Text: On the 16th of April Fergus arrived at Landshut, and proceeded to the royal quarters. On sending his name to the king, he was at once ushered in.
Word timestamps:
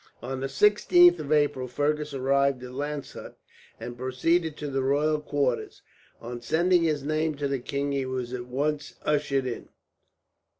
On 0.23 0.39
the 0.39 0.47
16th 0.47 1.19
of 1.19 1.31
April 1.31 1.67
Fergus 1.67 2.11
arrived 2.11 2.63
at 2.63 2.71
Landshut, 2.71 3.35
and 3.79 3.95
proceeded 3.99 4.57
to 4.57 4.67
the 4.67 4.81
royal 4.81 5.19
quarters. 5.19 5.83
On 6.19 6.41
sending 6.41 6.81
his 6.81 7.03
name 7.03 7.35
to 7.35 7.47
the 7.47 7.59
king, 7.59 7.91
he 7.91 8.07
was 8.07 8.33
at 8.33 8.47
once 8.47 8.95
ushered 9.05 9.45
in. 9.45 9.69